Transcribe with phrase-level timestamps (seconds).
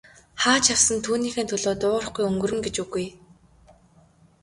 [0.41, 3.07] Хаа ч явсан түүнийхээ төлөө дуугарахгүй өнгөрнө гэж үгүй.